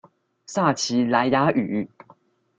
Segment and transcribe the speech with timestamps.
[0.47, 1.87] 撒奇萊雅語